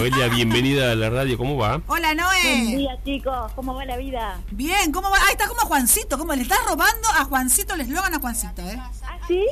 [0.00, 1.82] Noelia, bienvenida a la radio, ¿cómo va?
[1.86, 2.76] Hola, Buen Noé.
[2.78, 3.52] día, chicos.
[3.52, 4.40] ¿Cómo va la vida?
[4.50, 5.18] Bien, ¿cómo va?
[5.26, 8.78] Ahí está como Juancito, ¿cómo le estás robando a Juancito el eslogan a Juancito, eh?
[8.78, 8.90] ¿Ah,
[9.28, 9.44] sí?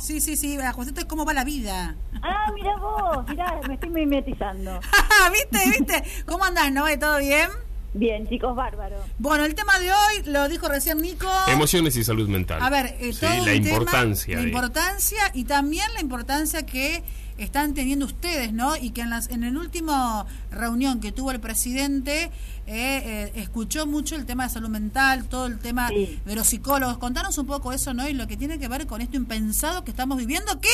[0.00, 1.96] Sí, sí, sí, a Juancito es cómo va la vida.
[2.22, 3.28] Ah, mira vos.
[3.28, 4.80] Mirá, me estoy mimetizando.
[5.34, 6.02] ¿Viste, viste?
[6.24, 6.96] ¿Cómo andás, Noé?
[6.96, 7.50] ¿Todo bien?
[7.92, 8.96] Bien, chicos, bárbaro.
[9.18, 11.28] Bueno, el tema de hoy lo dijo recién Nico.
[11.48, 12.62] Emociones y salud mental.
[12.62, 14.36] A ver, eh, Sí, todo un la tema, importancia.
[14.38, 17.02] la importancia y también la importancia que
[17.44, 18.76] están teniendo ustedes, ¿no?
[18.76, 22.30] Y que en, las, en el último reunión que tuvo el presidente eh,
[22.66, 26.20] eh, escuchó mucho el tema de salud mental, todo el tema Sí.
[26.24, 26.98] de los psicólogos.
[26.98, 28.08] Contanos un poco eso, ¿no?
[28.08, 30.68] Y lo que tiene que ver con esto impensado que estamos viviendo, que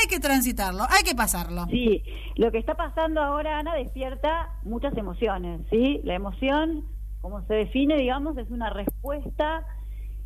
[0.00, 1.66] hay que transitarlo, hay que pasarlo.
[1.70, 2.02] Sí,
[2.36, 6.00] lo que está pasando ahora, Ana, despierta muchas emociones, ¿sí?
[6.04, 6.84] La emoción,
[7.20, 9.66] como se define, digamos, es una respuesta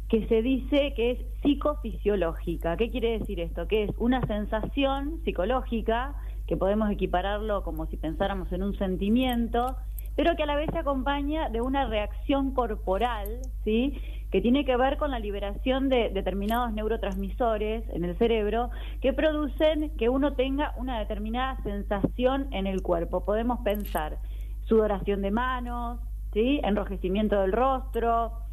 [0.09, 2.77] que se dice que es psicofisiológica.
[2.77, 3.67] ¿Qué quiere decir esto?
[3.67, 6.15] Que es una sensación psicológica,
[6.47, 9.77] que podemos equipararlo como si pensáramos en un sentimiento,
[10.15, 14.01] pero que a la vez se acompaña de una reacción corporal, ¿sí?
[14.31, 18.71] que tiene que ver con la liberación de determinados neurotransmisores en el cerebro
[19.01, 23.25] que producen que uno tenga una determinada sensación en el cuerpo.
[23.25, 24.19] Podemos pensar
[24.65, 26.01] sudoración de manos,
[26.33, 26.61] ¿sí?
[26.65, 28.46] enrojecimiento del rostro,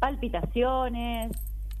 [0.00, 1.30] palpitaciones,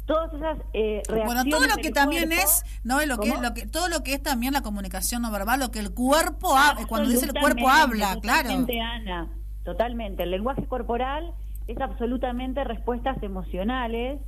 [0.06, 2.44] todas esas eh, Bueno, reacciones todo lo que también cuerpo.
[2.44, 5.60] es, no, lo que, lo que, todo lo que es también la comunicación no verbal,
[5.60, 8.48] lo que el cuerpo habla, cuando dice el cuerpo habla, claro.
[8.48, 9.28] Totalmente, Ana,
[9.64, 10.22] totalmente.
[10.24, 11.32] El lenguaje corporal
[11.68, 14.20] es absolutamente respuestas emocionales,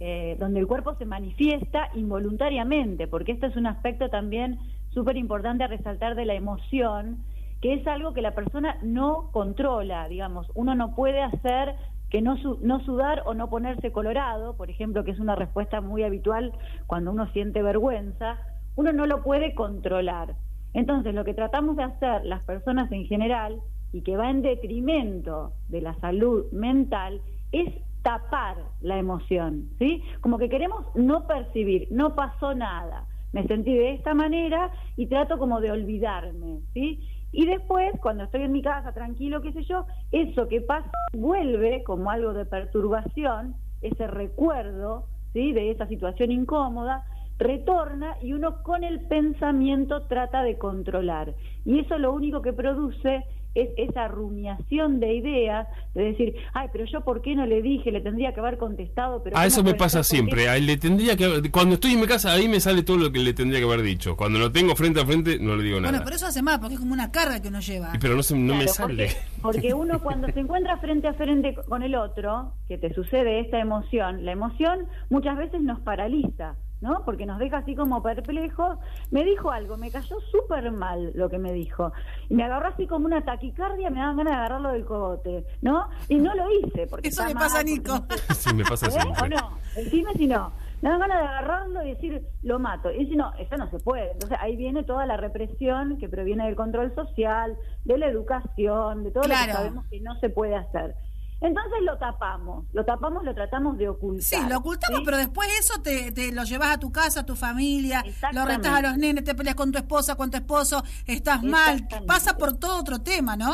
[0.00, 4.58] eh, donde el cuerpo se manifiesta involuntariamente, porque este es un aspecto también
[4.90, 7.22] súper importante a resaltar de la emoción,
[7.60, 10.46] que es algo que la persona no controla, digamos.
[10.54, 11.76] Uno no puede hacer
[12.10, 15.80] que no, su- no sudar o no ponerse colorado, por ejemplo, que es una respuesta
[15.80, 16.52] muy habitual
[16.86, 18.38] cuando uno siente vergüenza,
[18.76, 20.36] uno no lo puede controlar.
[20.72, 23.60] Entonces, lo que tratamos de hacer las personas en general,
[23.92, 30.02] y que va en detrimento de la salud mental, es tapar la emoción, ¿sí?
[30.20, 35.38] Como que queremos no percibir, no pasó nada, me sentí de esta manera y trato
[35.38, 37.00] como de olvidarme, ¿sí?
[37.36, 41.82] Y después, cuando estoy en mi casa tranquilo, qué sé yo, eso que pasa vuelve
[41.84, 45.04] como algo de perturbación, ese recuerdo,
[45.34, 45.52] ¿sí?
[45.52, 47.04] De esa situación incómoda,
[47.38, 51.34] retorna y uno con el pensamiento trata de controlar.
[51.66, 53.22] Y eso lo único que produce
[53.56, 57.90] es esa rumiación de ideas, de decir, ay, pero yo por qué no le dije,
[57.90, 59.36] le tendría que haber contestado, pero...
[59.36, 60.48] A ¿cómo eso me pasa siempre.
[60.48, 62.96] A él le tendría que haber- cuando estoy en mi casa, ahí me sale todo
[62.98, 64.16] lo que le tendría que haber dicho.
[64.16, 65.90] Cuando lo tengo frente a frente, no le digo nada.
[65.90, 67.92] Bueno, pero eso hace mal, porque es como una carga que uno lleva.
[67.94, 69.08] Y Pero no, se- no me sale.
[69.40, 73.40] Porque, porque uno cuando se encuentra frente a frente con el otro, que te sucede
[73.40, 76.56] esta emoción, la emoción muchas veces nos paraliza,
[76.86, 77.04] ¿no?
[77.04, 78.78] Porque nos deja así como perplejos.
[79.10, 81.92] Me dijo algo, me cayó súper mal lo que me dijo.
[82.28, 85.88] Y me agarró así como una taquicardia, me daban ganas de agarrarlo del cogote, ¿no?
[86.08, 86.86] Y no lo hice.
[86.86, 87.96] porque Eso le pasa a porque Nico.
[88.28, 88.90] sé- Sí, me pasa ¿Eh?
[88.92, 89.22] siempre.
[89.24, 89.58] ¿O no?
[89.74, 90.52] Decime si no.
[90.82, 92.90] Me dan ganas de agarrarlo y decir, lo mato.
[92.92, 94.12] Y si no, eso no se puede.
[94.12, 99.10] Entonces ahí viene toda la represión que proviene del control social, de la educación, de
[99.10, 100.94] todo lo que sabemos que no se puede hacer.
[101.40, 104.22] Entonces lo tapamos, lo tapamos, lo tratamos de ocultar.
[104.22, 105.04] Sí, lo ocultamos, ¿sí?
[105.04, 108.02] pero después eso te, te lo llevas a tu casa, a tu familia,
[108.32, 111.86] lo restas a los nenes, te peleas con tu esposa, con tu esposo, estás mal,
[112.06, 113.52] pasa por todo otro tema, ¿no?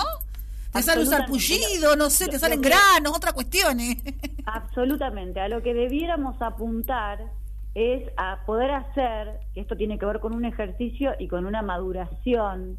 [0.73, 3.99] Te sale un sarpullido, no sé, te salen granos, otras cuestiones.
[4.47, 5.41] Absolutamente.
[5.41, 7.19] A lo que debiéramos apuntar
[7.75, 11.63] es a poder hacer, que esto tiene que ver con un ejercicio y con una
[11.63, 12.79] maduración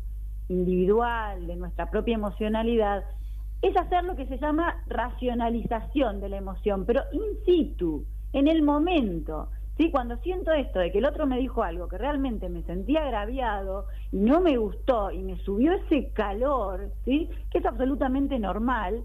[0.49, 3.03] individual de nuestra propia emocionalidad,
[3.63, 8.61] es hacer lo que se llama racionalización de la emoción, pero in situ, en el
[8.61, 9.49] momento.
[9.77, 9.89] ¿Sí?
[9.89, 13.87] Cuando siento esto de que el otro me dijo algo que realmente me sentía agraviado
[14.11, 17.27] y no me gustó y me subió ese calor, ¿sí?
[17.49, 19.03] que es absolutamente normal,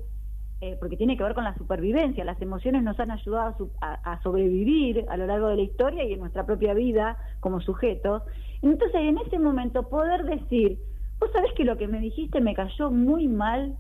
[0.61, 2.23] eh, porque tiene que ver con la supervivencia.
[2.23, 5.63] Las emociones nos han ayudado a, su- a- a sobrevivir a lo largo de la
[5.63, 8.23] historia y en nuestra propia vida como sujetos.
[8.61, 10.79] Entonces, en ese momento, poder decir,
[11.19, 13.79] vos sabés que lo que me dijiste me cayó muy mal.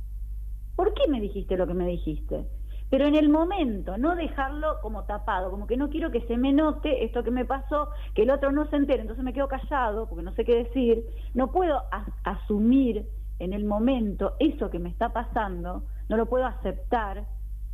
[0.78, 2.46] ¿Por qué me dijiste lo que me dijiste?
[2.88, 6.52] Pero en el momento, no dejarlo como tapado, como que no quiero que se me
[6.52, 10.08] note esto que me pasó, que el otro no se entere, entonces me quedo callado
[10.08, 11.04] porque no sé qué decir.
[11.34, 13.08] No puedo as- asumir
[13.40, 17.24] en el momento eso que me está pasando, no lo puedo aceptar,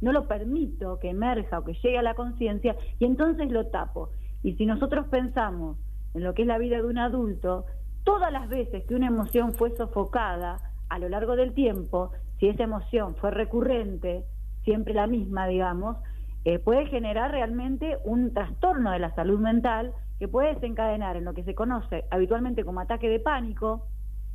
[0.01, 4.12] no lo permito que emerja o que llegue a la conciencia y entonces lo tapo.
[4.43, 5.77] Y si nosotros pensamos
[6.15, 7.67] en lo que es la vida de un adulto,
[8.03, 10.56] todas las veces que una emoción fue sofocada
[10.94, 14.25] a lo largo del tiempo, si esa emoción fue recurrente,
[14.62, 15.96] siempre la misma, digamos,
[16.44, 21.35] eh, puede generar realmente un trastorno de la salud mental que puede desencadenar en lo
[21.35, 23.88] que se conoce habitualmente como ataque de pánico,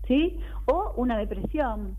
[0.06, 0.38] ¿sí?
[0.66, 1.96] O una depresión.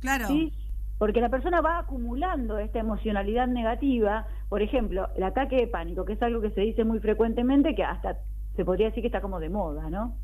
[0.00, 0.28] Claro.
[0.28, 0.50] ¿sí?
[0.98, 6.14] Porque la persona va acumulando esta emocionalidad negativa, por ejemplo, el ataque de pánico, que
[6.14, 8.16] es algo que se dice muy frecuentemente, que hasta
[8.56, 10.16] se podría decir que está como de moda, ¿no?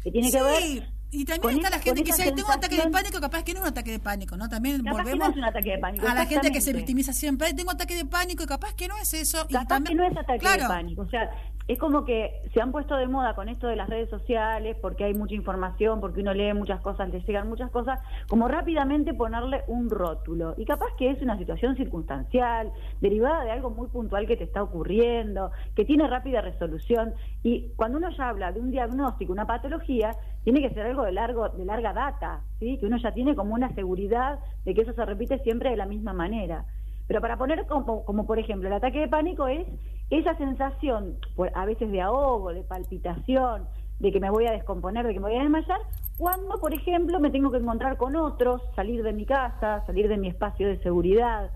[0.00, 2.90] Que tiene que ver y también está la gente que dice, tengo un ataque de
[2.90, 4.48] pánico, capaz que no es un ataque de pánico, ¿no?
[4.48, 7.96] También volvemos un ataque de pánico, a la gente que se victimiza siempre, tengo ataque
[7.96, 9.46] de pánico y capaz que no es eso.
[9.48, 11.30] Capaz y también, que no es ataque de pánico, o sea,
[11.70, 15.04] es como que se han puesto de moda con esto de las redes sociales, porque
[15.04, 19.62] hay mucha información, porque uno lee muchas cosas, le llegan muchas cosas, como rápidamente ponerle
[19.68, 20.54] un rótulo.
[20.56, 24.64] Y capaz que es una situación circunstancial, derivada de algo muy puntual que te está
[24.64, 27.14] ocurriendo, que tiene rápida resolución.
[27.44, 31.12] Y cuando uno ya habla de un diagnóstico, una patología, tiene que ser algo de
[31.12, 32.78] largo de larga data, ¿sí?
[32.78, 35.86] que uno ya tiene como una seguridad de que eso se repite siempre de la
[35.86, 36.64] misma manera.
[37.06, 39.66] Pero para poner como, como por ejemplo, el ataque de pánico es
[40.10, 41.16] esa sensación,
[41.54, 43.66] a veces de ahogo, de palpitación,
[43.98, 45.80] de que me voy a descomponer, de que me voy a desmayar,
[46.16, 50.16] cuando, por ejemplo, me tengo que encontrar con otros, salir de mi casa, salir de
[50.16, 51.50] mi espacio de seguridad.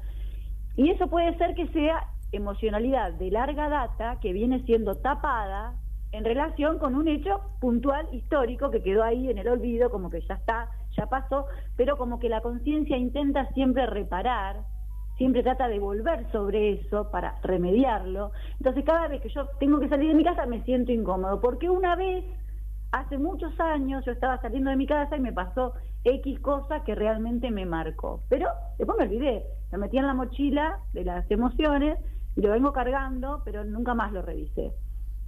[0.76, 5.74] Y eso puede ser que sea emocionalidad de larga data que viene siendo tapada
[6.14, 10.20] en relación con un hecho puntual histórico que quedó ahí en el olvido, como que
[10.20, 11.46] ya está, ya pasó,
[11.76, 14.62] pero como que la conciencia intenta siempre reparar
[15.16, 18.32] siempre trata de volver sobre eso para remediarlo.
[18.58, 21.68] Entonces cada vez que yo tengo que salir de mi casa me siento incómodo, porque
[21.68, 22.24] una vez,
[22.92, 25.74] hace muchos años, yo estaba saliendo de mi casa y me pasó
[26.04, 28.22] X cosa que realmente me marcó.
[28.28, 31.98] Pero después me olvidé, lo metí en la mochila de las emociones
[32.36, 34.72] y lo vengo cargando, pero nunca más lo revisé.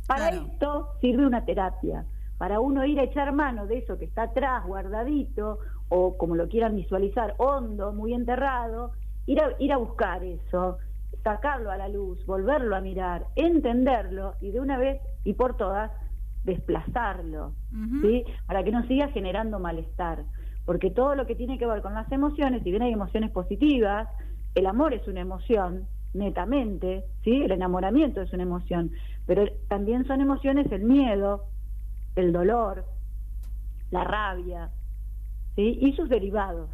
[0.06, 2.04] Para esto sirve una terapia,
[2.38, 5.58] para uno ir a echar mano de eso que está atrás, guardadito,
[5.88, 8.92] o como lo quieran visualizar, hondo, muy enterrado,
[9.26, 10.78] ir a, ir a buscar eso,
[11.22, 15.90] sacarlo a la luz, volverlo a mirar, entenderlo y de una vez y por todas
[16.44, 17.54] desplazarlo,
[18.02, 18.24] ¿sí?
[18.46, 20.24] Para que no siga generando malestar.
[20.64, 24.08] Porque todo lo que tiene que ver con las emociones, si bien hay emociones positivas,
[24.54, 27.42] el amor es una emoción, netamente, ¿sí?
[27.42, 28.92] El enamoramiento es una emoción,
[29.26, 31.46] pero también son emociones el miedo,
[32.14, 32.84] el dolor,
[33.90, 34.70] la rabia,
[35.54, 35.78] ¿sí?
[35.80, 36.70] Y sus derivados,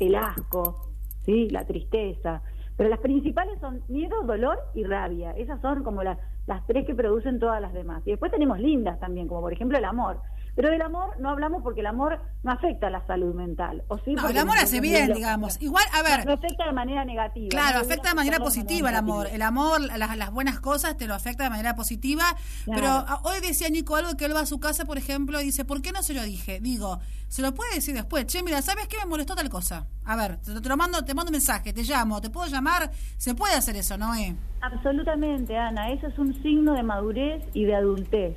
[0.00, 0.90] el asco,
[1.24, 1.48] ¿sí?
[1.50, 2.42] La tristeza.
[2.76, 5.32] Pero las principales son miedo, dolor y rabia.
[5.32, 6.18] Esas son como las
[6.66, 8.02] tres que producen todas las demás.
[8.06, 10.20] Y después tenemos lindas también, como por ejemplo el amor.
[10.56, 13.84] Pero del amor no hablamos porque el amor no afecta a la salud mental.
[13.88, 14.14] ¿o sí?
[14.14, 15.60] No, el amor hace bien, digamos.
[15.60, 16.24] Igual, a ver.
[16.24, 17.48] No, afecta de manera negativa.
[17.50, 19.28] Claro, afecta de manera positiva el amor.
[19.30, 22.24] El amor, las, las, buenas cosas te lo afecta de manera positiva.
[22.64, 25.66] Pero hoy decía Nico algo que él va a su casa, por ejemplo, y dice,
[25.66, 26.58] ¿por qué no se lo dije?
[26.60, 28.24] Digo, se lo puede decir después.
[28.24, 29.86] Che, mira, ¿sabes qué me molestó tal cosa?
[30.06, 32.90] A ver, te, lo mando, te mando un mensaje, te llamo, te puedo llamar.
[33.18, 34.14] Se puede hacer eso, ¿no?
[34.14, 34.34] Eh?
[34.62, 35.90] Absolutamente, Ana.
[35.90, 38.36] Eso es un signo de madurez y de adultez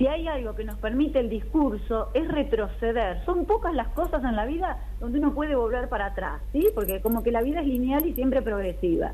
[0.00, 3.22] si hay algo que nos permite el discurso es retroceder.
[3.26, 6.68] Son pocas las cosas en la vida donde uno puede volver para atrás, ¿sí?
[6.74, 9.12] Porque como que la vida es lineal y siempre progresiva.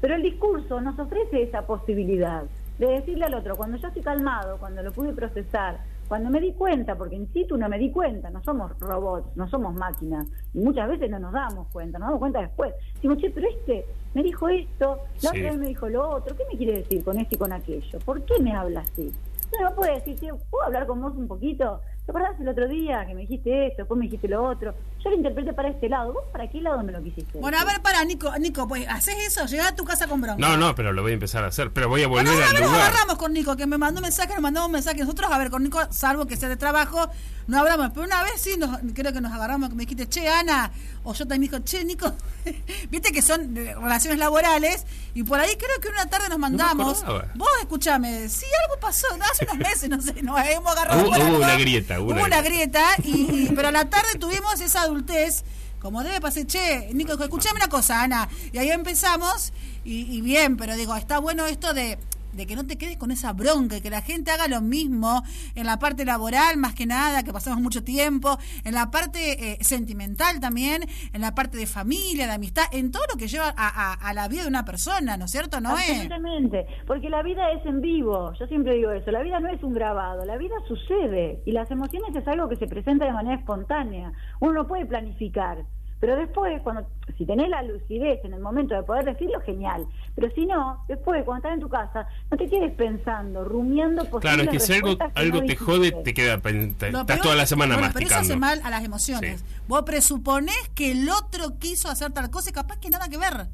[0.00, 2.44] Pero el discurso nos ofrece esa posibilidad
[2.78, 6.52] de decirle al otro, cuando yo estoy calmado, cuando lo pude procesar, cuando me di
[6.52, 10.60] cuenta, porque en situ no me di cuenta, no somos robots, no somos máquinas, y
[10.60, 12.72] muchas veces no nos damos cuenta, nos damos cuenta después.
[13.02, 13.84] Digo, che, pero este
[14.14, 17.18] me dijo esto, la otra vez me dijo lo otro, ¿qué me quiere decir con
[17.18, 17.98] esto y con aquello?
[18.04, 19.12] ¿Por qué me habla así?
[19.58, 21.80] No puede decir, ¿puedo hablar con vos un poquito?
[22.04, 24.74] ¿Te acordás el otro día que me dijiste esto, después me dijiste lo otro?
[25.02, 26.12] Yo lo interpreté para este lado.
[26.12, 27.38] ¿Vos para qué lado me lo quisiste?
[27.38, 29.46] Bueno, a ver, para, Nico, Nico, pues, ¿haces eso?
[29.46, 30.38] Llegá a tu casa con bronca.
[30.38, 31.72] No, no, pero lo voy a empezar a hacer.
[31.72, 32.62] Pero voy a volver bueno, al lugar.
[32.62, 34.98] Nos agarramos con Nico, que me mandó un mensaje, nos mandamos un mensaje.
[34.98, 37.08] Nosotros, a ver, con Nico, salvo que sea de trabajo,
[37.46, 37.90] no hablamos.
[37.94, 40.70] Pero una vez sí, nos, creo que nos agarramos, que me dijiste, che, Ana,
[41.02, 42.12] o yo también dijo, che, Nico,
[42.90, 47.04] viste que son relaciones laborales, y por ahí creo que una tarde nos mandamos.
[47.34, 51.08] vos escuchame, sí, algo pasó, hace unos meses, no sé, nos hemos agarrado.
[51.08, 55.44] Hubo, una grieta, hubo una, grieta, y, pero a la tarde tuvimos esa adultez
[55.80, 58.28] como debe pasar, che, Nico, escúchame una cosa, Ana.
[58.52, 61.98] Y ahí empezamos, y, bien, pero digo, está bueno esto de
[62.32, 65.22] de que no te quedes con esa bronca, que la gente haga lo mismo
[65.54, 69.58] en la parte laboral, más que nada, que pasamos mucho tiempo, en la parte eh,
[69.60, 70.82] sentimental también,
[71.12, 74.42] en la parte de familia, de amistad, en todo lo que lleva a, la vida
[74.42, 78.46] de una persona, ¿no es cierto, no Absolutamente, porque la vida es en vivo, yo
[78.46, 82.14] siempre digo eso, la vida no es un grabado, la vida sucede y las emociones
[82.14, 85.64] es algo que se presenta de manera espontánea, uno no puede planificar.
[86.00, 86.86] Pero después, cuando
[87.18, 89.86] si tenés la lucidez en el momento de poder decirlo, genial.
[90.14, 94.42] Pero si no, después, cuando estás en tu casa, no te quedes pensando, rumiando Claro,
[94.44, 98.06] es que si algo, algo te jode, te queda estás toda la semana bueno, Pero
[98.06, 99.44] eso hace mal a las emociones.
[99.68, 103.48] Vos presuponés que el otro quiso hacer tal cosa y capaz que nada que ver.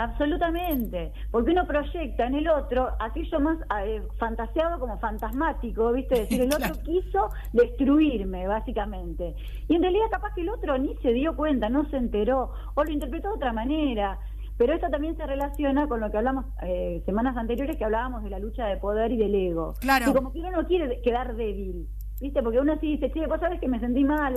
[0.00, 6.20] Absolutamente, porque uno proyecta en el otro aquello más eh, fantaseado como fantasmático, ¿viste?
[6.20, 9.34] decir, el otro quiso destruirme, básicamente.
[9.68, 12.82] Y en realidad capaz que el otro ni se dio cuenta, no se enteró, o
[12.82, 14.18] lo interpretó de otra manera.
[14.56, 18.30] Pero esto también se relaciona con lo que hablamos eh, semanas anteriores, que hablábamos de
[18.30, 19.74] la lucha de poder y del ego.
[19.80, 20.10] Claro.
[20.10, 21.88] Y como que uno no quiere quedar débil.
[22.20, 22.42] ¿Viste?
[22.42, 24.34] Porque uno sí dice, che, vos sabes que me sentí mal.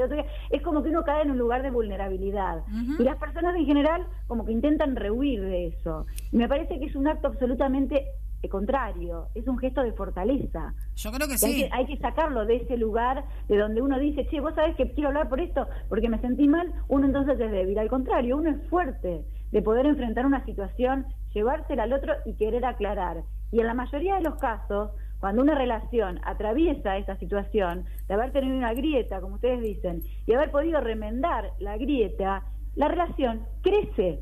[0.50, 2.64] Es como que uno cae en un lugar de vulnerabilidad.
[2.98, 6.06] Y las personas en general como que intentan rehuir de eso.
[6.32, 8.08] Y me parece que es un acto absolutamente
[8.44, 10.74] eh, contrario, es un gesto de fortaleza.
[10.96, 11.66] Yo creo que sí.
[11.72, 15.10] Hay que, sacarlo de ese lugar de donde uno dice, che, vos sabés que quiero
[15.10, 17.80] hablar por esto porque me sentí mal, uno entonces es débil.
[17.80, 22.66] Al contrario, uno es fuerte de poder enfrentar una situación, llevársela al otro y querer
[22.66, 23.24] aclarar.
[23.54, 24.92] Y en la mayoría de los casos,
[25.24, 30.34] cuando una relación atraviesa esa situación, de haber tenido una grieta, como ustedes dicen, y
[30.34, 32.44] haber podido remendar la grieta,
[32.76, 34.20] la relación crece.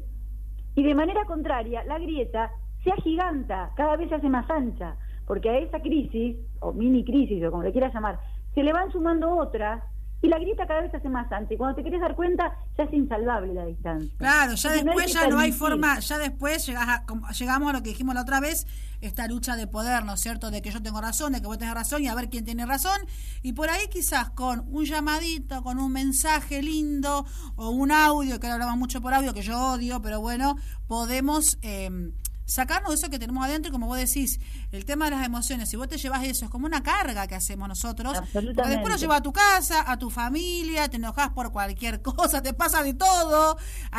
[0.75, 2.51] Y de manera contraria, la grieta
[2.83, 7.43] se agiganta, cada vez se hace más ancha, porque a esa crisis, o mini crisis,
[7.45, 8.19] o como le quieras llamar,
[8.53, 9.81] se le van sumando otras
[10.21, 12.55] y la grieta cada vez se hace más ancha y cuando te quieres dar cuenta
[12.77, 14.09] ya es insalvable la distancia.
[14.17, 18.21] Claro, ya después ya no hay forma, ya después llegamos a lo que dijimos la
[18.21, 18.67] otra vez,
[19.01, 20.51] esta lucha de poder, ¿no es cierto?
[20.51, 22.65] De que yo tengo razón, de que vos tenés razón y a ver quién tiene
[22.65, 22.99] razón.
[23.41, 27.25] Y por ahí quizás con un llamadito, con un mensaje lindo
[27.55, 30.55] o un audio, que ahora hablamos mucho por audio, que yo odio, pero bueno,
[30.87, 31.57] podemos...
[31.63, 32.11] Eh,
[32.51, 34.39] sacarnos eso que tenemos adentro y como vos decís,
[34.73, 37.35] el tema de las emociones, si vos te llevas eso, es como una carga que
[37.35, 41.53] hacemos nosotros, porque después lo llevas a tu casa, a tu familia, te enojas por
[41.53, 43.57] cualquier cosa, te pasa de todo,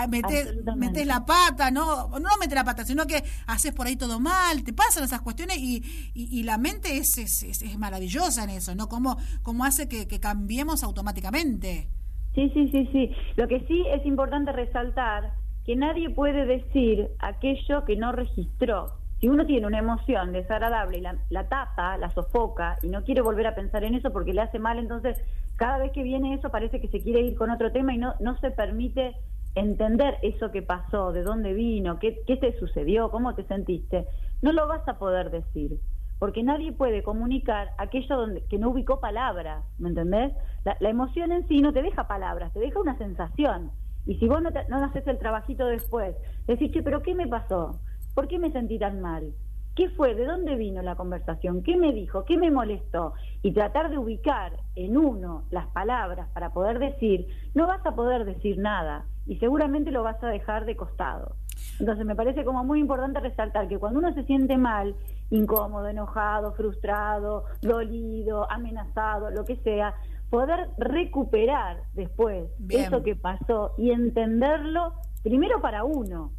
[0.08, 4.20] metes, metes la pata, no, no metes la pata, sino que haces por ahí todo
[4.20, 5.82] mal, te pasan esas cuestiones y,
[6.12, 8.88] y, la mente es, es, es, maravillosa en eso, ¿no?
[8.88, 11.88] Como, como hace que, que cambiemos automáticamente.
[12.34, 13.10] Sí, sí, sí, sí.
[13.36, 18.92] Lo que sí es importante resaltar que nadie puede decir aquello que no registró.
[19.20, 23.46] Si uno tiene una emoción desagradable y la, tapa, la sofoca y no quiere volver
[23.46, 25.16] a pensar en eso porque le hace mal, entonces
[25.56, 28.14] cada vez que viene eso parece que se quiere ir con otro tema y no,
[28.18, 29.14] no se permite
[29.54, 34.06] entender eso que pasó, de dónde vino, qué, qué te sucedió, cómo te sentiste.
[34.40, 35.78] No lo vas a poder decir
[36.22, 40.32] porque nadie puede comunicar aquello donde, que no ubicó palabras, ¿me entendés?
[40.64, 43.72] La, la, emoción en sí no te deja palabras, te deja una sensación.
[44.06, 46.16] Y si vos no, no haces el trabajito después,
[46.46, 47.78] decís, che, pero ¿qué me pasó?
[48.14, 49.32] ¿Por qué me sentí tan mal?
[49.74, 50.14] ¿Qué fue?
[50.14, 51.62] ¿De dónde vino la conversación?
[51.62, 52.26] ¿Qué me dijo?
[52.26, 53.14] ¿Qué me molestó?
[53.40, 58.26] Y tratar de ubicar en uno las palabras para poder decir, no vas a poder
[58.26, 61.36] decir nada y seguramente lo vas a dejar de costado.
[61.80, 64.94] Entonces me parece como muy importante resaltar que cuando uno se siente mal,
[65.30, 69.94] incómodo, enojado, frustrado, dolido, amenazado, lo que sea,
[70.32, 76.32] poder recuperar después eso que pasó y entenderlo primero para uno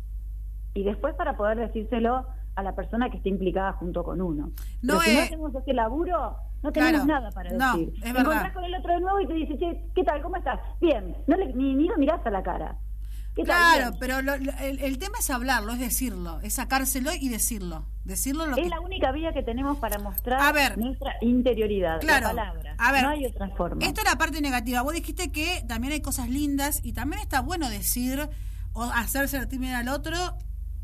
[0.73, 4.49] y después para poder decírselo a la persona que esté implicada junto con uno.
[4.81, 7.93] No si no hacemos ese laburo, no tenemos nada para decir.
[8.03, 10.23] Es Te con el otro de nuevo y te dice, che, ¿qué tal?
[10.23, 10.59] ¿Cómo estás?
[10.81, 11.15] Bien.
[11.27, 12.75] No le, ni, ni lo mirás a la cara.
[13.35, 17.85] Claro, pero el, tema es hablarlo, es decirlo, es sacárselo y decirlo.
[18.03, 22.75] decirlo es la única vía que tenemos para mostrar nuestra interioridad, claro, la palabra.
[22.77, 23.83] A ver, no hay otra forma.
[23.83, 24.81] Esto es la parte negativa.
[24.83, 28.29] Vos dijiste que también hay cosas lindas y también está bueno decir
[28.73, 30.37] o hacerse bien al otro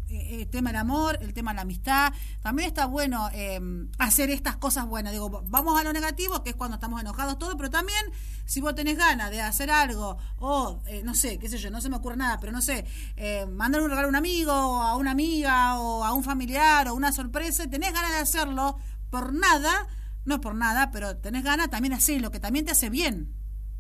[0.10, 2.14] eh, el tema del amor, el tema de la amistad.
[2.42, 5.14] También está bueno em, hacer estas cosas buenas.
[5.14, 8.04] Digo, vamos a lo negativo, que es cuando estamos enojados, todo, pero también
[8.46, 11.82] si vos tenés ganas de hacer algo, o eh, no sé, qué sé yo, no
[11.82, 12.86] se me ocurre nada, pero no sé,
[13.16, 16.96] eh, mandar un regalo a un amigo, a una amiga, o a un familiar, o
[16.96, 18.78] una sorpresa, tenés ganas de hacerlo
[19.10, 19.88] por nada,
[20.26, 23.39] no es por nada, pero tenés ganas, también lo que también te hace bien.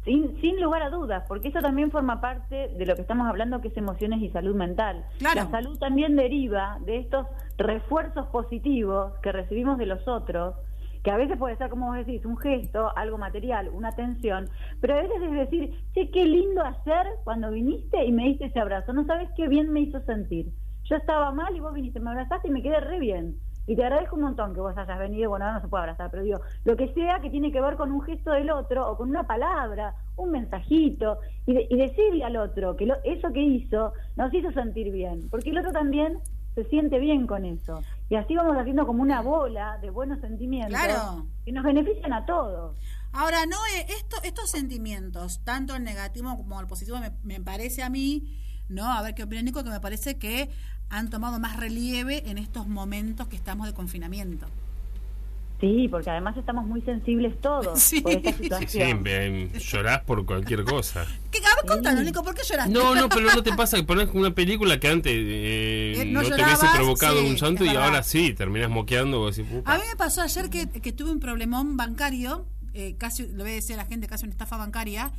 [0.09, 3.61] Sin, sin lugar a dudas, porque eso también forma parte de lo que estamos hablando,
[3.61, 5.05] que es emociones y salud mental.
[5.19, 7.27] La salud también deriva de estos
[7.59, 10.55] refuerzos positivos que recibimos de los otros,
[11.03, 14.49] que a veces puede ser, como vos decís, un gesto, algo material, una atención,
[14.81, 18.59] pero a veces es decir, che, qué lindo hacer cuando viniste y me diste ese
[18.59, 20.47] abrazo, no sabes qué bien me hizo sentir.
[20.85, 23.35] Yo estaba mal y vos viniste, me abrazaste y me quedé re bien.
[23.69, 26.09] Y te agradezco un montón que vos hayas venido, bueno, ahora no se puede abrazar,
[26.09, 28.97] pero digo, lo que sea que tiene que ver con un gesto del otro o
[28.97, 34.33] con una palabra, un mensajito, y, y decirle al otro que eso que hizo nos
[34.33, 36.17] hizo sentir bien, porque el otro también
[36.55, 37.83] se siente bien con eso.
[38.09, 40.81] Y así vamos haciendo como una bola de buenos sentimientos
[41.45, 42.75] que nos benefician a todos.
[43.13, 43.57] Ahora, no,
[43.87, 48.35] esto, estos sentimientos, tanto el negativo como el positivo, me, me parece a mí,
[48.67, 48.91] ¿no?
[48.91, 50.49] A ver qué opina Nico, que me parece que
[50.89, 54.47] han tomado más relieve en estos momentos que estamos de confinamiento.
[55.61, 57.99] Sí, porque además estamos muy sensibles todos Sí.
[57.99, 59.03] por esta Sí, situación.
[59.53, 61.05] sí, llorás por cualquier cosa.
[61.31, 62.71] ¿Qué, a ver, contanos, Nico, ¿por qué lloraste?
[62.71, 66.21] No, no, pero no te pasa que pones una película que antes eh, Eh, no
[66.21, 69.19] no, te hubiese provocado sí, un llanto es y ahora sí, terminas moqueando.
[69.19, 69.73] Vos decís, "Pupa".
[69.73, 73.51] A mí me pasó ayer que, que tuve un problemón bancario, eh, casi, lo voy
[73.51, 75.11] a decir a la gente, casi una estafa bancaria,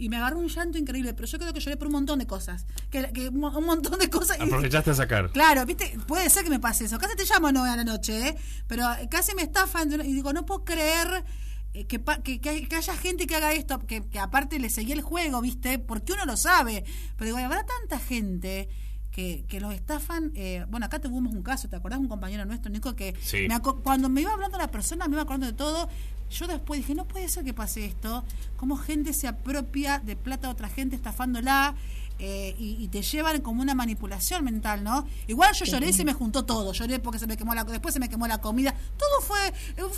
[0.00, 2.26] y me agarró un llanto increíble, pero yo creo que lloré por un montón de
[2.26, 2.66] cosas.
[2.90, 4.38] Que, que un mo- un montón de cosas.
[4.38, 5.30] y- Aprovechaste a sacar.
[5.30, 6.98] Claro, viste, puede ser que me pase eso.
[6.98, 8.36] Casi te llamo a 9 de la noche, ¿eh?
[8.66, 11.24] pero casi me estafan y digo, no puedo creer
[11.74, 14.70] eh, que, que, que hay- que haya gente que haga esto, que, que aparte le
[14.70, 16.84] seguí el juego, viste, porque uno lo sabe.
[17.16, 18.68] Pero digo, habrá tanta gente
[19.12, 20.32] que, que los estafan.
[20.34, 21.98] eh, bueno, acá tuvimos un caso, ¿te acordás?
[21.98, 23.46] Un compañero nuestro, Nico, que Sí.
[23.48, 25.88] me cuando me iba hablando la persona, me iba acordando de todo.
[26.30, 28.24] Yo después dije, no puede ser que pase esto.
[28.56, 31.74] Cómo gente se apropia de plata de otra gente estafándola
[32.20, 35.08] eh, y, y te llevan como una manipulación mental, ¿no?
[35.26, 36.72] Igual yo lloré y se me juntó todo.
[36.72, 38.74] Lloré porque se me quemó la después se me quemó la comida.
[38.96, 39.88] Todo fue, eh, todo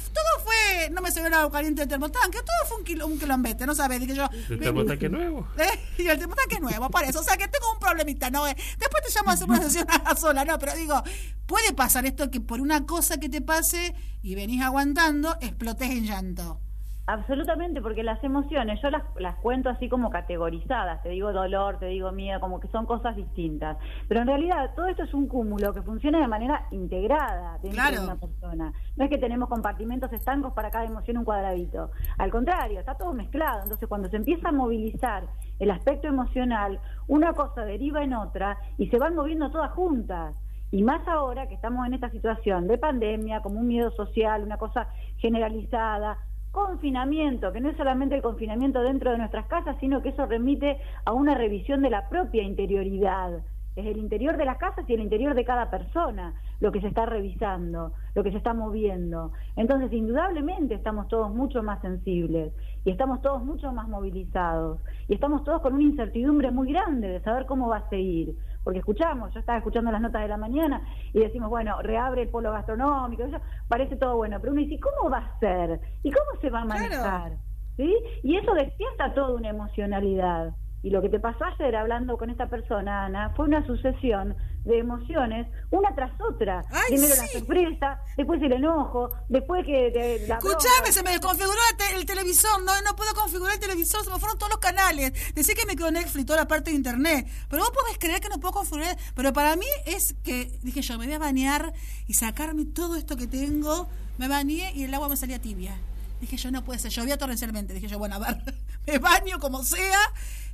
[0.42, 0.54] fue,
[0.90, 3.74] no me salió el agua caliente del termotanque, todo fue un, kilo, un quilombete, ¿no
[3.74, 4.00] sabes?
[4.00, 4.28] Dije yo.
[4.48, 5.48] ¿El termotanque nuevo?
[5.58, 5.80] ¿Eh?
[5.98, 7.20] Y el termotanque nuevo, por eso.
[7.20, 8.46] O sea que tengo un problemita, ¿no?
[8.46, 10.58] Eh, Después te llamo a hacer una sesión a sola, ¿no?
[10.58, 11.02] Pero digo,
[11.46, 16.06] puede pasar esto que por una cosa que te pase y venís aguantando, explotes en
[16.06, 16.60] llanto.
[17.04, 21.86] Absolutamente, porque las emociones yo las, las cuento así como categorizadas, te digo dolor, te
[21.86, 23.76] digo miedo, como que son cosas distintas.
[24.06, 27.96] Pero en realidad todo esto es un cúmulo que funciona de manera integrada dentro Claro.
[27.96, 28.72] de una persona.
[28.96, 31.90] No es que tenemos compartimentos estancos para cada emoción un cuadradito.
[32.18, 33.64] Al contrario, está todo mezclado.
[33.64, 35.24] Entonces cuando se empieza a movilizar
[35.58, 36.78] el aspecto emocional,
[37.08, 40.36] una cosa deriva en otra y se van moviendo todas juntas.
[40.70, 44.56] Y más ahora que estamos en esta situación de pandemia, como un miedo social, una
[44.56, 46.16] cosa generalizada,
[46.52, 50.78] confinamiento, que no es solamente el confinamiento dentro de nuestras casas, sino que eso remite
[51.04, 53.40] a una revisión de la propia interioridad.
[53.74, 56.88] Es el interior de las casas y el interior de cada persona lo que se
[56.88, 59.32] está revisando, lo que se está moviendo.
[59.56, 62.52] Entonces, indudablemente estamos todos mucho más sensibles
[62.84, 64.78] y estamos todos mucho más movilizados
[65.08, 68.36] y estamos todos con una incertidumbre muy grande de saber cómo va a seguir.
[68.64, 72.28] Porque escuchamos, yo estaba escuchando las notas de la mañana y decimos, bueno, reabre el
[72.28, 73.38] polo gastronómico, eso
[73.68, 75.80] parece todo bueno, pero uno dice, ¿y cómo va a ser?
[76.02, 76.80] ¿Y cómo se va a Claro.
[76.80, 77.32] manejar?
[77.76, 77.96] ¿Sí?
[78.22, 80.54] Y eso despierta toda una emocionalidad.
[80.82, 84.78] Y lo que te pasó ayer hablando con esta persona, Ana, fue una sucesión de
[84.78, 86.62] emociones, una tras otra.
[86.70, 91.58] Ay, Primero la sorpresa, después el enojo, después que te- la Escuchame, se me desconfiguró
[91.70, 94.60] el, te- el televisor, no, no puedo configurar el televisor, se me fueron todos los
[94.60, 95.12] canales.
[95.34, 97.26] Decía que me quedó Netflix, toda la parte de internet.
[97.48, 98.96] Pero vos podés creer que no puedo configurar.
[99.16, 101.72] Pero para mí es que, dije yo, me voy a bañar
[102.06, 103.88] y sacarme todo esto que tengo.
[104.18, 105.76] Me bañé y el agua me salía tibia.
[106.20, 107.74] Dije yo, no puede ser, llovía torrencialmente.
[107.74, 108.36] Dije yo, bueno, a ver,
[108.86, 109.98] me baño como sea.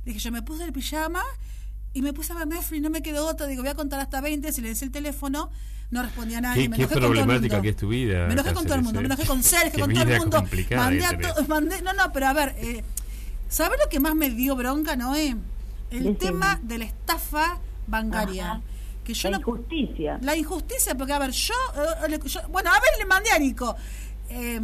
[0.03, 1.23] Dije yo, me puse el pijama
[1.93, 3.47] y me puse a ver Netflix, no me quedó otra.
[3.47, 5.49] Digo, voy a contar hasta 20, silencié el teléfono,
[5.91, 6.63] no respondía a nadie.
[6.63, 7.63] Qué- me qué enojé con todo el problemática mundo.
[7.63, 9.41] que es tu vida, Me enojé con todo el mundo, me enojé con.
[9.43, 10.37] Sergio, con todo el mundo.
[10.37, 12.83] complicada Mandé a to- mandé- no, no, pero a ver, eh,
[13.49, 15.35] ¿sabes lo que más me dio bronca, Noé?
[15.91, 16.15] El Decime.
[16.15, 18.51] tema de la estafa bancaria.
[18.51, 18.61] Ajá.
[19.03, 20.19] Que yo la no, injusticia.
[20.21, 21.55] la injusticia, porque a ver, yo,
[22.07, 23.75] eh, yo- bueno, a ver, le mandé a Nico.
[24.29, 24.61] eh,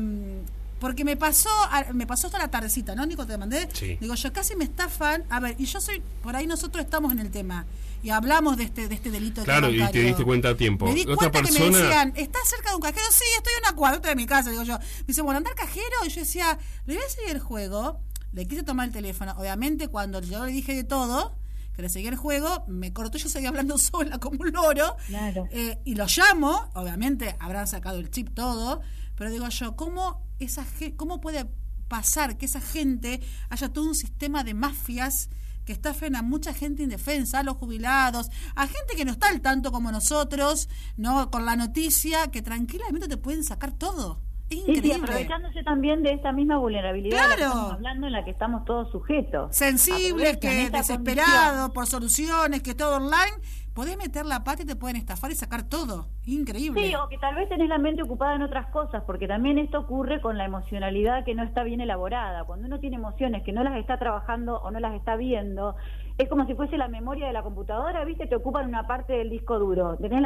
[0.79, 1.49] porque me pasó
[1.93, 3.25] me pasó hasta la tardecita, ¿no, Nico?
[3.25, 3.67] Te mandé.
[3.73, 3.97] Sí.
[3.99, 5.23] Digo, yo casi me estafan.
[5.29, 7.65] A ver, y yo soy, por ahí nosotros estamos en el tema.
[8.03, 10.85] Y hablamos de este, de este delito Claro, y te diste cuenta a tiempo.
[10.85, 13.05] Me di Otra cuenta que me persona- decían, ¿estás cerca de un cajero?
[13.09, 14.77] Sí, estoy en una cuadra de mi casa, digo yo.
[14.77, 15.85] Me dice, bueno, anda al cajero.
[16.05, 17.99] Y yo decía, le voy a seguir el juego.
[18.31, 19.33] Le quise tomar el teléfono.
[19.39, 21.33] Obviamente, cuando yo le dije de todo,
[21.75, 24.97] que le seguía el juego, me cortó, yo seguía hablando sola como un loro.
[25.07, 25.47] Claro.
[25.51, 28.81] Eh, y lo llamo, obviamente habrán sacado el chip todo,
[29.15, 30.65] pero digo yo, ¿cómo, esa,
[30.97, 31.45] ¿cómo puede
[31.87, 35.29] pasar que esa gente haya todo un sistema de mafias
[35.65, 39.41] que estafen a mucha gente indefensa, a los jubilados, a gente que no está al
[39.41, 44.21] tanto como nosotros, no con la noticia, que tranquilamente te pueden sacar todo?
[44.49, 44.93] Es sí, increíble.
[45.01, 47.51] aprovechándose también de esta misma vulnerabilidad de la que Claro.
[47.51, 49.55] estamos hablando en la que estamos todos sujetos.
[49.55, 53.33] sensibles, que desesperados por soluciones, que todo online,
[53.75, 56.07] podés meter la pata y te pueden estafar y sacar todo.
[56.25, 56.81] Increíble.
[56.81, 59.79] Sí, o que tal vez tenés la mente ocupada en otras cosas, porque también esto
[59.79, 62.45] ocurre con la emocionalidad que no está bien elaborada.
[62.45, 65.75] Cuando uno tiene emociones que no las está trabajando o no las está viendo,
[66.17, 68.27] es como si fuese la memoria de la computadora, ¿viste?
[68.27, 69.97] Te ocupan una parte del disco duro.
[69.97, 70.25] Tenés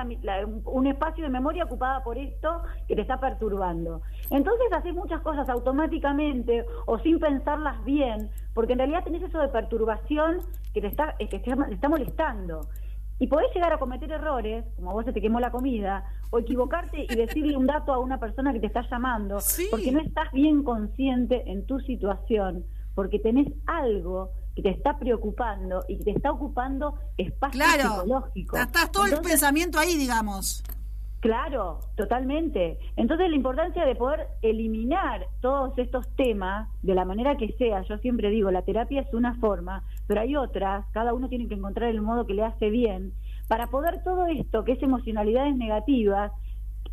[0.66, 4.04] un espacio de memoria ocupada por esto que te está perturbando.
[4.30, 9.48] Entonces haces muchas cosas automáticamente o sin pensarlas bien, porque en realidad tenés eso de
[9.48, 10.38] perturbación
[10.72, 12.62] que te está, que te te está molestando.
[13.20, 16.40] Y podés llegar a cometer errores, como a vos se te quemó la comida, o
[16.40, 19.68] equivocarte y decirle un dato a una persona que te está llamando, Sí.
[19.70, 22.64] porque no estás bien consciente en tu situación,
[22.96, 28.58] porque tenés algo que te está preocupando y que te está ocupando espacio Claro, psicológico.
[28.58, 30.64] estás todo el pensamiento ahí, digamos.
[31.20, 32.80] Claro, totalmente.
[32.96, 37.98] Entonces la importancia de poder eliminar todos estos temas de la manera que sea, yo
[37.98, 41.90] siempre digo, la terapia es una forma, pero hay otras, cada uno tiene que encontrar
[41.90, 43.12] el modo que le hace bien,
[43.50, 46.32] para poder todo esto, que es emocionalidades negativas,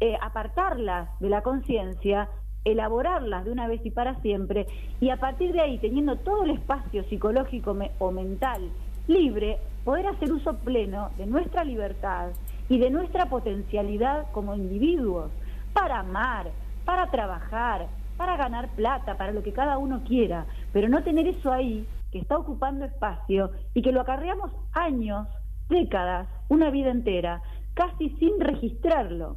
[0.00, 2.28] eh, apartarlas de la conciencia,
[2.64, 4.66] elaborarlas de una vez y para siempre,
[5.00, 8.70] y a partir de ahí, teniendo todo el espacio psicológico o mental
[9.06, 12.30] libre, poder hacer uso pleno de nuestra libertad
[12.68, 15.30] y de nuestra potencialidad como individuos
[15.72, 16.50] para amar,
[16.84, 21.52] para trabajar, para ganar plata, para lo que cada uno quiera, pero no tener eso
[21.52, 25.26] ahí que está ocupando espacio y que lo acarreamos años,
[25.68, 27.42] décadas, una vida entera,
[27.74, 29.36] casi sin registrarlo.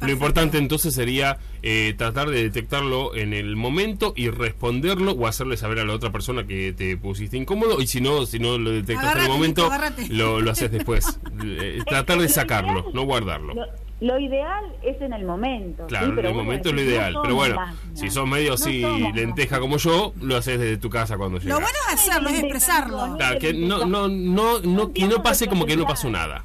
[0.00, 5.56] Lo importante entonces sería eh, tratar de detectarlo en el momento y responderlo o hacerle
[5.56, 8.70] saber a la otra persona que te pusiste incómodo y si no si no lo
[8.70, 9.68] detectas en el momento
[10.10, 11.20] lo, lo, haces después.
[11.40, 13.54] Eh, tratar de sacarlo, no guardarlo.
[14.00, 15.86] Lo, ideal es en el momento.
[15.86, 17.16] Claro, en el momento es lo ideal.
[17.22, 17.60] pero bueno,
[17.94, 18.84] si sos medio así
[19.14, 21.58] lenteja como yo, lo haces desde tu casa cuando llegas.
[21.58, 23.16] Lo bueno es hacerlo, es expresarlo.
[23.16, 26.44] Claro, que no, no, no, no, que no pase como que no pasó nada.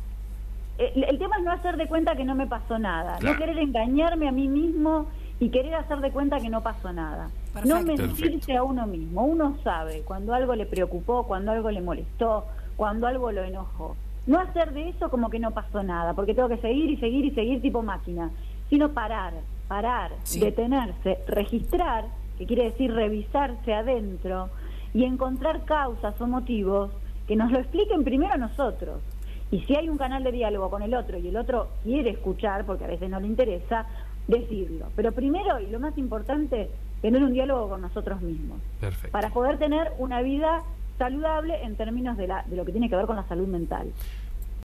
[0.78, 3.58] Eh, el, tema es no hacer de cuenta que no me pasó nada, no querer
[3.60, 5.08] engañarme a mí mismo
[5.40, 7.30] y querer hacer de cuenta que no pasó nada.
[7.66, 9.24] No mentirse a uno mismo.
[9.24, 13.96] Uno sabe cuando algo le preocupó, cuando algo le molestó, cuando algo lo enojó.
[14.26, 17.26] No hacer de eso como que no pasó nada, porque tengo que seguir y seguir
[17.26, 18.32] y seguir tipo máquina,
[18.70, 19.34] sino parar,
[19.68, 22.06] parar, detenerse, registrar,
[22.38, 24.50] que quiere decir revisarse adentro
[24.94, 26.92] y encontrar causas o motivos
[27.28, 29.02] que nos lo expliquen primero a nosotros.
[29.54, 32.66] Y si hay un canal de diálogo con el otro y el otro quiere escuchar,
[32.66, 33.86] porque a veces no le interesa,
[34.28, 34.88] decirlo.
[34.96, 36.72] Pero primero, y lo más importante,
[37.04, 38.58] tener un diálogo con nosotros mismos.
[39.12, 40.64] Para poder tener una vida
[40.98, 43.92] saludable en términos de, la, de lo que tiene que ver con la salud mental.